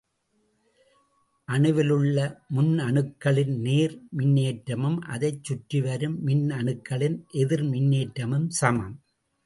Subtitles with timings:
[1.47, 2.17] அணுவிலுள்ள
[2.55, 8.95] முன்னணுக்களின் நேர் மின்னேற்றமும் அதைச் சுற்றிவரும் மின்னணுக்களின் எதிர் மின்னேற்றமும் சமம்.